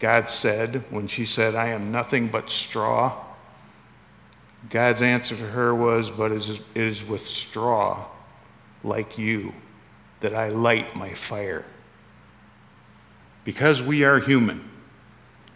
God 0.00 0.28
said, 0.28 0.84
when 0.90 1.06
she 1.06 1.24
said, 1.24 1.54
I 1.54 1.68
am 1.68 1.92
nothing 1.92 2.28
but 2.28 2.50
straw, 2.50 3.24
God's 4.68 5.02
answer 5.02 5.36
to 5.36 5.48
her 5.48 5.74
was, 5.74 6.10
But 6.10 6.32
it 6.32 6.60
is 6.74 7.04
with 7.04 7.26
straw 7.26 8.06
like 8.84 9.18
you 9.18 9.54
that 10.20 10.34
I 10.34 10.48
light 10.48 10.96
my 10.96 11.14
fire. 11.14 11.64
Because 13.44 13.82
we 13.82 14.04
are 14.04 14.20
human 14.20 14.68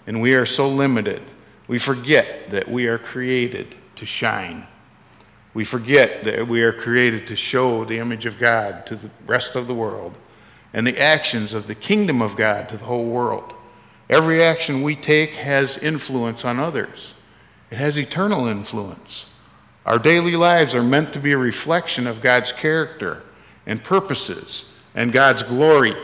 and 0.06 0.20
we 0.20 0.34
are 0.34 0.46
so 0.46 0.68
limited, 0.68 1.22
we 1.68 1.78
forget 1.78 2.50
that 2.50 2.68
we 2.68 2.86
are 2.86 2.98
created 2.98 3.74
to 3.96 4.06
shine. 4.06 4.66
We 5.56 5.64
forget 5.64 6.24
that 6.24 6.48
we 6.48 6.60
are 6.64 6.72
created 6.74 7.28
to 7.28 7.34
show 7.34 7.86
the 7.86 7.98
image 7.98 8.26
of 8.26 8.38
God 8.38 8.84
to 8.88 8.94
the 8.94 9.08
rest 9.26 9.56
of 9.56 9.66
the 9.66 9.74
world 9.74 10.12
and 10.74 10.86
the 10.86 11.00
actions 11.00 11.54
of 11.54 11.66
the 11.66 11.74
kingdom 11.74 12.20
of 12.20 12.36
God 12.36 12.68
to 12.68 12.76
the 12.76 12.84
whole 12.84 13.06
world. 13.06 13.54
Every 14.10 14.42
action 14.42 14.82
we 14.82 14.96
take 14.96 15.30
has 15.36 15.78
influence 15.78 16.44
on 16.44 16.60
others, 16.60 17.14
it 17.70 17.78
has 17.78 17.96
eternal 17.96 18.46
influence. 18.46 19.24
Our 19.86 19.98
daily 19.98 20.36
lives 20.36 20.74
are 20.74 20.82
meant 20.82 21.14
to 21.14 21.20
be 21.20 21.32
a 21.32 21.38
reflection 21.38 22.06
of 22.06 22.20
God's 22.20 22.52
character 22.52 23.22
and 23.64 23.82
purposes 23.82 24.66
and 24.94 25.10
God's 25.10 25.42
glory. 25.42 25.96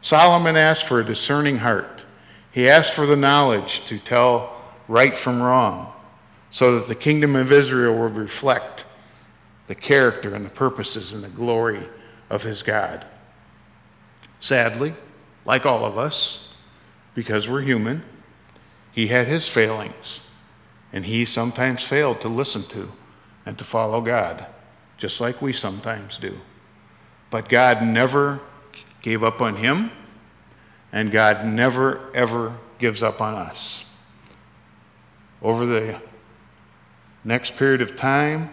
Solomon 0.00 0.56
asked 0.56 0.86
for 0.86 1.00
a 1.00 1.04
discerning 1.04 1.58
heart. 1.58 2.06
He 2.50 2.66
asked 2.66 2.94
for 2.94 3.04
the 3.04 3.14
knowledge 3.14 3.84
to 3.84 3.98
tell 3.98 4.58
right 4.88 5.14
from 5.14 5.42
wrong 5.42 5.92
so 6.50 6.78
that 6.78 6.88
the 6.88 6.94
kingdom 6.94 7.36
of 7.36 7.52
Israel 7.52 7.96
would 7.96 8.16
reflect 8.16 8.84
the 9.66 9.74
character 9.74 10.34
and 10.34 10.44
the 10.44 10.50
purposes 10.50 11.12
and 11.12 11.22
the 11.22 11.28
glory 11.28 11.88
of 12.28 12.42
his 12.42 12.62
God. 12.62 13.06
Sadly, 14.40 14.94
like 15.44 15.64
all 15.64 15.84
of 15.84 15.96
us, 15.96 16.48
because 17.14 17.48
we're 17.48 17.60
human, 17.60 18.02
he 18.90 19.06
had 19.06 19.28
his 19.28 19.46
failings, 19.46 20.20
and 20.92 21.06
he 21.06 21.24
sometimes 21.24 21.82
failed 21.82 22.20
to 22.22 22.28
listen 22.28 22.64
to 22.64 22.90
and 23.46 23.56
to 23.58 23.64
follow 23.64 24.00
God, 24.00 24.46
just 24.96 25.20
like 25.20 25.40
we 25.40 25.52
sometimes 25.52 26.18
do. 26.18 26.38
But 27.30 27.48
God 27.48 27.82
never 27.82 28.40
gave 29.02 29.22
up 29.22 29.40
on 29.40 29.56
him, 29.56 29.92
and 30.92 31.12
God 31.12 31.46
never, 31.46 32.10
ever 32.12 32.56
gives 32.78 33.02
up 33.02 33.20
on 33.20 33.34
us. 33.34 33.84
Over 35.42 35.64
the 35.64 36.00
next 37.24 37.56
period 37.56 37.82
of 37.82 37.96
time, 37.96 38.50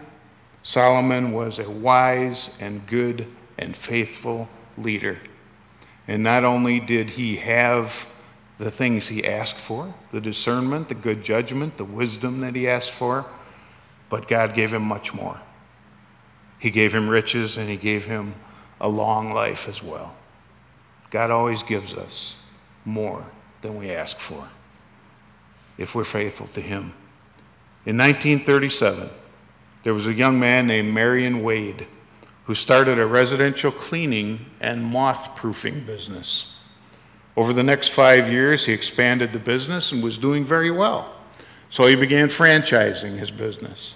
Solomon 0.62 1.32
was 1.32 1.58
a 1.58 1.70
wise 1.70 2.50
and 2.60 2.86
good 2.86 3.26
and 3.56 3.76
faithful 3.76 4.48
leader. 4.76 5.18
And 6.06 6.22
not 6.22 6.44
only 6.44 6.80
did 6.80 7.10
he 7.10 7.36
have 7.36 8.06
the 8.58 8.70
things 8.70 9.08
he 9.08 9.26
asked 9.26 9.56
for 9.56 9.94
the 10.12 10.20
discernment, 10.20 10.88
the 10.88 10.94
good 10.94 11.22
judgment, 11.22 11.76
the 11.76 11.84
wisdom 11.84 12.40
that 12.40 12.54
he 12.54 12.68
asked 12.68 12.90
for 12.90 13.26
but 14.08 14.28
God 14.28 14.54
gave 14.54 14.72
him 14.72 14.82
much 14.82 15.12
more. 15.12 15.40
He 16.58 16.70
gave 16.70 16.94
him 16.94 17.08
riches 17.08 17.56
and 17.56 17.68
he 17.68 17.76
gave 17.76 18.06
him 18.06 18.34
a 18.80 18.88
long 18.88 19.32
life 19.32 19.68
as 19.68 19.82
well. 19.82 20.14
God 21.10 21.30
always 21.30 21.62
gives 21.62 21.94
us 21.94 22.36
more 22.84 23.26
than 23.62 23.76
we 23.76 23.90
ask 23.90 24.18
for 24.18 24.48
if 25.76 25.94
we're 25.94 26.04
faithful 26.04 26.46
to 26.48 26.60
Him. 26.60 26.92
In 27.88 27.96
1937, 27.96 29.08
there 29.82 29.94
was 29.94 30.06
a 30.06 30.12
young 30.12 30.38
man 30.38 30.66
named 30.66 30.92
Marion 30.92 31.42
Wade 31.42 31.86
who 32.44 32.54
started 32.54 32.98
a 32.98 33.06
residential 33.06 33.72
cleaning 33.72 34.44
and 34.60 34.84
moth 34.84 35.34
proofing 35.34 35.86
business. 35.86 36.52
Over 37.34 37.54
the 37.54 37.62
next 37.62 37.88
five 37.88 38.30
years, 38.30 38.66
he 38.66 38.74
expanded 38.74 39.32
the 39.32 39.38
business 39.38 39.90
and 39.90 40.02
was 40.02 40.18
doing 40.18 40.44
very 40.44 40.70
well. 40.70 41.14
So 41.70 41.86
he 41.86 41.94
began 41.94 42.28
franchising 42.28 43.16
his 43.16 43.30
business. 43.30 43.94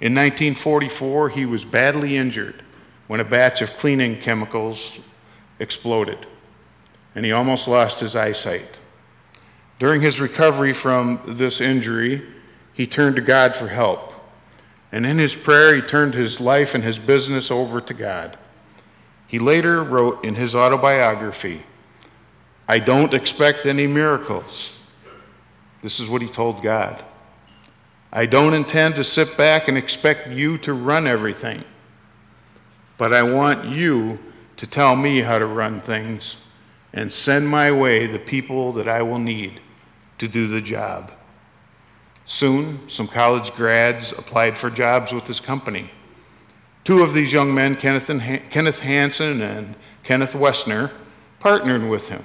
In 0.00 0.14
1944, 0.14 1.28
he 1.28 1.44
was 1.44 1.66
badly 1.66 2.16
injured 2.16 2.64
when 3.08 3.20
a 3.20 3.26
batch 3.26 3.60
of 3.60 3.76
cleaning 3.76 4.18
chemicals 4.22 5.00
exploded, 5.58 6.26
and 7.14 7.26
he 7.26 7.32
almost 7.32 7.68
lost 7.68 8.00
his 8.00 8.16
eyesight. 8.16 8.78
During 9.78 10.00
his 10.00 10.18
recovery 10.18 10.72
from 10.72 11.20
this 11.26 11.60
injury, 11.60 12.22
he 12.78 12.86
turned 12.86 13.16
to 13.16 13.22
God 13.22 13.56
for 13.56 13.66
help. 13.66 14.14
And 14.92 15.04
in 15.04 15.18
his 15.18 15.34
prayer, 15.34 15.74
he 15.74 15.82
turned 15.82 16.14
his 16.14 16.40
life 16.40 16.76
and 16.76 16.84
his 16.84 16.96
business 16.96 17.50
over 17.50 17.80
to 17.80 17.92
God. 17.92 18.38
He 19.26 19.40
later 19.40 19.82
wrote 19.82 20.24
in 20.24 20.36
his 20.36 20.54
autobiography, 20.54 21.64
I 22.68 22.78
don't 22.78 23.12
expect 23.12 23.66
any 23.66 23.88
miracles. 23.88 24.74
This 25.82 25.98
is 25.98 26.08
what 26.08 26.22
he 26.22 26.28
told 26.28 26.62
God. 26.62 27.04
I 28.12 28.26
don't 28.26 28.54
intend 28.54 28.94
to 28.94 29.02
sit 29.02 29.36
back 29.36 29.66
and 29.66 29.76
expect 29.76 30.28
you 30.28 30.56
to 30.58 30.72
run 30.72 31.08
everything. 31.08 31.64
But 32.96 33.12
I 33.12 33.24
want 33.24 33.64
you 33.64 34.20
to 34.56 34.68
tell 34.68 34.94
me 34.94 35.20
how 35.22 35.40
to 35.40 35.46
run 35.46 35.80
things 35.80 36.36
and 36.92 37.12
send 37.12 37.48
my 37.48 37.72
way 37.72 38.06
the 38.06 38.20
people 38.20 38.70
that 38.74 38.86
I 38.86 39.02
will 39.02 39.18
need 39.18 39.60
to 40.18 40.28
do 40.28 40.46
the 40.46 40.60
job. 40.60 41.10
Soon, 42.30 42.86
some 42.90 43.08
college 43.08 43.54
grads 43.54 44.12
applied 44.12 44.58
for 44.58 44.68
jobs 44.68 45.12
with 45.12 45.26
his 45.26 45.40
company. 45.40 45.90
Two 46.84 47.02
of 47.02 47.14
these 47.14 47.32
young 47.32 47.54
men, 47.54 47.74
Kenneth, 47.74 48.10
and 48.10 48.20
Kenneth 48.50 48.80
Hansen 48.80 49.40
and 49.40 49.74
Kenneth 50.04 50.34
Wessner, 50.34 50.90
partnered 51.40 51.88
with 51.88 52.10
him 52.10 52.22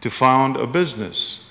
to 0.00 0.10
found 0.10 0.56
a 0.56 0.66
business. 0.66 1.44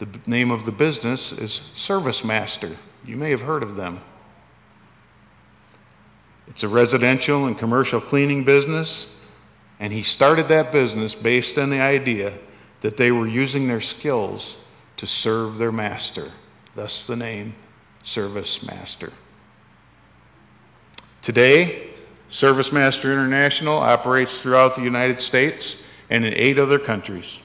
The 0.00 0.08
name 0.26 0.50
of 0.50 0.66
the 0.66 0.70
business 0.70 1.32
is 1.32 1.62
Service 1.74 2.22
Master. 2.22 2.76
You 3.06 3.16
may 3.16 3.30
have 3.30 3.40
heard 3.40 3.62
of 3.62 3.76
them. 3.76 4.02
It's 6.46 6.62
a 6.62 6.68
residential 6.68 7.46
and 7.46 7.56
commercial 7.56 8.02
cleaning 8.02 8.44
business, 8.44 9.16
and 9.80 9.94
he 9.94 10.02
started 10.02 10.48
that 10.48 10.72
business 10.72 11.14
based 11.14 11.56
on 11.56 11.70
the 11.70 11.80
idea 11.80 12.34
that 12.82 12.98
they 12.98 13.10
were 13.10 13.26
using 13.26 13.66
their 13.66 13.80
skills 13.80 14.58
to 14.98 15.06
serve 15.06 15.56
their 15.56 15.72
master, 15.72 16.32
thus 16.76 17.04
the 17.04 17.16
name 17.16 17.54
Service 18.04 18.62
Master. 18.62 19.12
Today, 21.22 21.88
Service 22.28 22.70
Master 22.70 23.12
International 23.12 23.78
operates 23.78 24.40
throughout 24.40 24.76
the 24.76 24.82
United 24.82 25.20
States 25.20 25.82
and 26.08 26.24
in 26.24 26.34
eight 26.34 26.58
other 26.58 26.78
countries. 26.78 27.40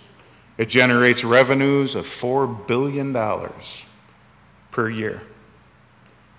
It 0.57 0.69
generates 0.69 1.23
revenues 1.23 1.95
of 1.95 2.05
$4 2.05 2.67
billion 2.67 3.11
per 4.69 4.89
year. 4.89 5.21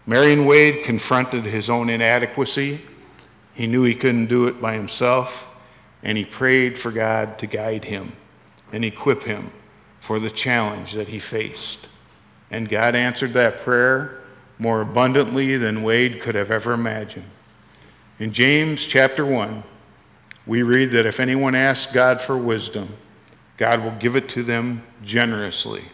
Marion 0.07 0.46
Wade 0.46 0.85
confronted 0.85 1.44
his 1.44 1.70
own 1.70 1.88
inadequacy. 1.88 2.83
He 3.55 3.66
knew 3.66 3.83
he 3.85 3.94
couldn't 3.94 4.26
do 4.26 4.46
it 4.46 4.61
by 4.61 4.74
himself, 4.74 5.48
and 6.02 6.18
he 6.18 6.24
prayed 6.24 6.78
for 6.78 6.92
God 6.92 7.38
to 7.38 7.46
guide 7.46 7.87
him 7.87 8.12
and 8.72 8.85
equip 8.85 9.24
him 9.24 9.50
for 10.00 10.20
the 10.20 10.31
challenge 10.31 10.92
that 10.92 11.09
he 11.09 11.18
faced. 11.18 11.88
And 12.53 12.69
God 12.69 12.95
answered 12.95 13.33
that 13.33 13.61
prayer 13.61 14.21
more 14.59 14.83
abundantly 14.83 15.57
than 15.57 15.83
Wade 15.83 16.21
could 16.21 16.35
have 16.35 16.51
ever 16.51 16.75
imagined. 16.75 17.31
In 18.19 18.33
James 18.33 18.87
chapter 18.87 19.25
1, 19.25 19.65
we 20.47 20.62
read 20.62 20.91
that 20.91 21.07
if 21.07 21.19
anyone 21.19 21.55
asks 21.55 21.91
God 21.91 22.21
for 22.21 22.37
wisdom, 22.37 22.97
God 23.57 23.83
will 23.83 23.93
give 23.93 24.17
it 24.17 24.29
to 24.31 24.43
them 24.43 24.83
generously 25.03 25.87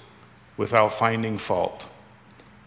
without 0.57 0.92
finding 0.92 1.38
fault. 1.38 1.87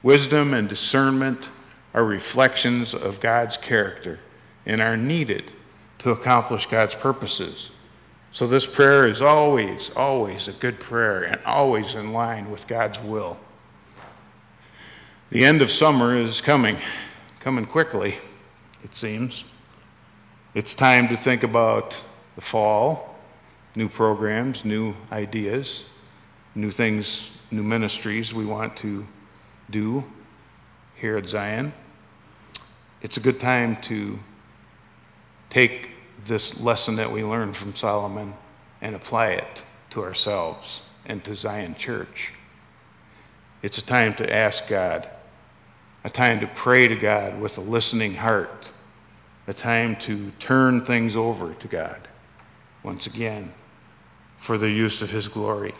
Wisdom 0.01 0.53
and 0.53 0.69
discernment 0.69 1.49
are 1.93 2.05
reflections 2.05 2.93
of 2.93 3.19
God's 3.19 3.57
character 3.57 4.19
and 4.65 4.79
are 4.79 4.95
needed 4.95 5.51
to 5.99 6.11
accomplish 6.11 6.65
God's 6.65 6.95
purposes. 6.95 7.71
So, 8.31 8.47
this 8.47 8.65
prayer 8.65 9.05
is 9.05 9.21
always, 9.21 9.91
always 9.95 10.47
a 10.47 10.53
good 10.53 10.79
prayer 10.79 11.23
and 11.23 11.43
always 11.45 11.95
in 11.95 12.13
line 12.13 12.49
with 12.49 12.67
God's 12.67 12.97
will. 12.97 13.37
The 15.31 15.45
end 15.45 15.61
of 15.61 15.71
summer 15.71 16.17
is 16.17 16.41
coming, 16.41 16.75
coming 17.39 17.65
quickly, 17.65 18.17
it 18.83 18.93
seems. 18.93 19.45
It's 20.53 20.75
time 20.75 21.07
to 21.07 21.15
think 21.15 21.43
about 21.43 22.03
the 22.35 22.41
fall, 22.41 23.15
new 23.73 23.87
programs, 23.87 24.65
new 24.65 24.93
ideas, 25.09 25.85
new 26.53 26.69
things, 26.69 27.29
new 27.49 27.63
ministries 27.63 28.33
we 28.33 28.45
want 28.45 28.75
to 28.77 29.07
do 29.69 30.03
here 30.95 31.15
at 31.15 31.29
Zion, 31.29 31.71
it's 33.01 33.15
a 33.15 33.21
good 33.21 33.39
time 33.39 33.77
to 33.83 34.19
take 35.49 35.91
this 36.25 36.59
lesson 36.59 36.97
that 36.97 37.09
we 37.09 37.23
learned 37.23 37.55
from 37.55 37.73
Solomon 37.73 38.33
and 38.81 38.97
apply 38.97 39.27
it 39.27 39.63
to 39.91 40.03
ourselves 40.03 40.81
and 41.05 41.23
to 41.23 41.35
Zion 41.37 41.75
Church. 41.75 42.33
It's 43.61 43.77
a 43.77 43.81
time 43.81 44.13
to 44.15 44.35
ask 44.35 44.67
God, 44.67 45.09
a 46.03 46.09
time 46.09 46.39
to 46.39 46.47
pray 46.47 46.87
to 46.87 46.95
God 46.95 47.39
with 47.39 47.57
a 47.57 47.61
listening 47.61 48.15
heart, 48.15 48.71
a 49.47 49.53
time 49.53 49.95
to 49.97 50.31
turn 50.39 50.83
things 50.83 51.15
over 51.15 51.53
to 51.53 51.67
God 51.67 52.07
once 52.83 53.05
again 53.05 53.53
for 54.37 54.57
the 54.57 54.69
use 54.69 55.01
of 55.01 55.11
His 55.11 55.27
glory. 55.27 55.73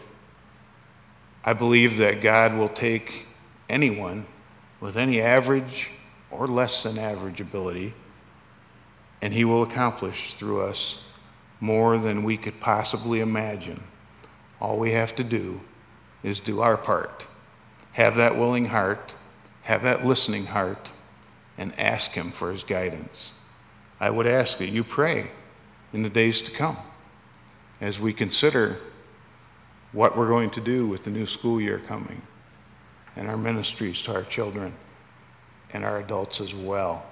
I 1.44 1.54
believe 1.54 1.98
that 1.98 2.22
God 2.22 2.56
will 2.56 2.70
take 2.70 3.26
anyone 3.68 4.28
with 4.80 4.96
any 4.96 5.22
average 5.22 5.90
or 6.30 6.48
less 6.48 6.84
than 6.84 7.00
average 7.00 7.42
ability, 7.42 7.94
and 9.22 9.34
He 9.34 9.44
will 9.44 9.64
accomplish 9.64 10.36
through 10.36 10.62
us 10.62 11.00
more 11.60 11.98
than 11.98 12.24
we 12.24 12.38
could 12.38 12.60
possibly 12.60 13.22
imagine. 13.22 13.82
All 14.60 14.78
we 14.78 14.92
have 14.92 15.16
to 15.16 15.24
do 15.24 15.62
is 16.22 16.40
do 16.40 16.62
our 16.62 16.78
part. 16.78 17.26
Have 17.94 18.16
that 18.18 18.38
willing 18.38 18.66
heart, 18.66 19.16
have 19.64 19.84
that 19.84 20.06
listening 20.06 20.48
heart, 20.48 20.92
and 21.58 21.78
ask 21.80 22.12
Him 22.12 22.32
for 22.32 22.52
His 22.52 22.64
guidance. 22.64 23.34
I 24.00 24.10
would 24.10 24.28
ask 24.28 24.58
that 24.58 24.70
you 24.70 24.84
pray 24.84 25.30
in 25.94 26.02
the 26.02 26.10
days 26.10 26.42
to 26.44 26.52
come 26.52 26.78
as 27.80 28.00
we 28.00 28.14
consider 28.14 28.80
what 29.92 30.18
we're 30.18 30.28
going 30.28 30.50
to 30.52 30.62
do 30.62 30.88
with 30.88 31.04
the 31.04 31.10
new 31.10 31.26
school 31.26 31.60
year 31.60 31.80
coming 31.88 32.22
and 33.16 33.28
our 33.28 33.38
ministries 33.38 34.02
to 34.04 34.14
our 34.14 34.24
children 34.24 34.74
and 35.74 35.84
our 35.84 36.00
adults 36.00 36.40
as 36.42 36.54
well. 36.54 37.06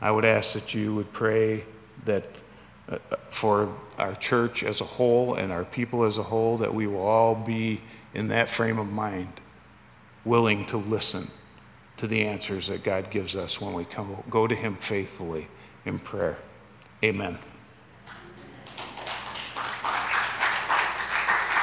I 0.00 0.10
would 0.10 0.24
ask 0.24 0.52
that 0.54 0.74
you 0.74 0.94
would 0.94 1.12
pray 1.12 1.64
that 2.04 2.42
uh, 2.88 2.98
for 3.30 3.72
our 3.98 4.14
church 4.16 4.64
as 4.64 4.80
a 4.80 4.84
whole 4.84 5.34
and 5.34 5.52
our 5.52 5.64
people 5.64 6.04
as 6.04 6.18
a 6.18 6.22
whole, 6.24 6.58
that 6.58 6.74
we 6.74 6.86
will 6.86 7.06
all 7.06 7.34
be 7.34 7.80
in 8.12 8.28
that 8.28 8.50
frame 8.50 8.78
of 8.78 8.90
mind, 8.90 9.40
willing 10.24 10.66
to 10.66 10.76
listen 10.76 11.30
to 11.96 12.06
the 12.06 12.22
answers 12.22 12.68
that 12.68 12.82
God 12.82 13.10
gives 13.10 13.36
us 13.36 13.60
when 13.60 13.74
we 13.74 13.84
come, 13.84 14.22
go 14.30 14.46
to 14.46 14.54
Him 14.54 14.76
faithfully 14.76 15.48
in 15.84 15.98
prayer. 15.98 16.38
Amen. 17.04 17.38